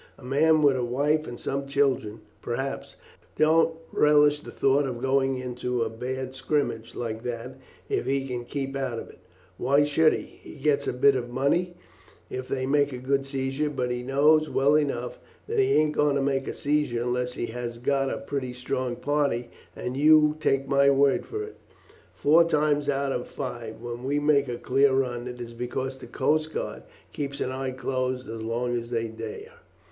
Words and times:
A 0.17 0.23
man 0.23 0.63
with 0.63 0.75
a 0.75 0.83
wife 0.83 1.27
and 1.27 1.39
some 1.39 1.67
children, 1.67 2.21
perhaps, 2.41 2.95
don't 3.37 3.75
relish 3.91 4.39
the 4.39 4.49
thought 4.49 4.87
of 4.87 4.99
going 4.99 5.37
into 5.37 5.83
a 5.83 5.91
bad 5.91 6.33
scrimmage 6.33 6.95
like 6.95 7.21
that 7.21 7.59
if 7.87 8.07
he 8.07 8.25
can 8.27 8.45
keep 8.45 8.75
out 8.75 8.97
of 8.97 9.11
it; 9.11 9.19
why 9.59 9.83
should 9.83 10.13
he? 10.13 10.23
He 10.25 10.55
gets 10.55 10.87
a 10.87 10.93
bit 10.93 11.15
of 11.15 11.29
money 11.29 11.75
if 12.31 12.47
they 12.47 12.65
make 12.65 12.91
a 12.91 12.97
good 12.97 13.27
seizure, 13.27 13.69
but 13.69 13.91
he 13.91 14.01
knows 14.01 14.49
well 14.49 14.75
enough 14.75 15.19
that 15.45 15.59
he 15.59 15.73
ain't 15.73 15.91
going 15.91 16.15
to 16.15 16.21
make 16.23 16.47
a 16.47 16.55
seizure 16.55 17.03
unless 17.03 17.33
he 17.33 17.45
has 17.45 17.77
got 17.77 18.09
a 18.09 18.17
pretty 18.17 18.53
strong 18.53 18.95
party; 18.95 19.51
and 19.75 19.95
you 19.95 20.35
take 20.39 20.67
my 20.67 20.89
word 20.89 21.27
for 21.27 21.43
it, 21.43 21.57
four 22.15 22.43
times 22.43 22.89
out 22.89 23.11
of 23.11 23.27
five 23.27 23.79
when 23.79 24.03
we 24.03 24.17
make 24.17 24.47
a 24.47 24.57
clear 24.57 24.93
run, 24.93 25.27
it 25.27 25.39
is 25.39 25.53
because 25.53 25.99
the 25.99 26.07
coast 26.07 26.51
guard 26.51 26.81
keep 27.13 27.39
an 27.39 27.51
eye 27.51 27.69
closed 27.69 28.27
as 28.27 28.41
long 28.41 28.75
as 28.75 28.89
they 28.89 29.07
dare. 29.07 29.53